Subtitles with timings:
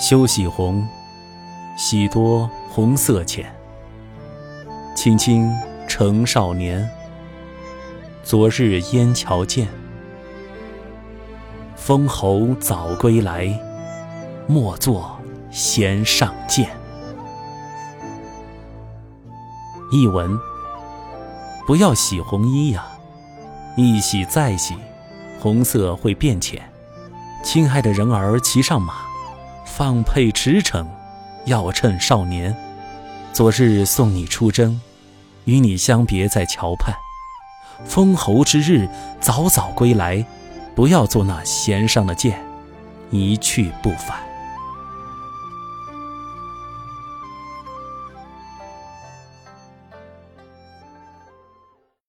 [0.00, 0.88] 休洗红，
[1.76, 3.54] 洗多红色浅。
[4.96, 5.52] 青青
[5.86, 6.88] 成少年，
[8.24, 9.68] 昨日烟桥见。
[11.76, 13.54] 封侯早归来，
[14.46, 16.70] 莫作弦上剑。
[19.92, 20.34] 译文：
[21.66, 22.86] 不要洗红衣呀，
[23.76, 24.74] 一洗再洗，
[25.38, 26.72] 红色会变浅。
[27.44, 28.94] 亲爱的人儿骑上马，
[29.80, 30.84] 放配驰骋，
[31.46, 32.54] 要趁少年。
[33.32, 34.78] 昨日送你出征，
[35.46, 36.94] 与你相别在桥畔。
[37.86, 38.86] 封侯之日，
[39.22, 40.22] 早早归来，
[40.74, 42.38] 不要做那弦上的箭，
[43.10, 44.20] 一去不返。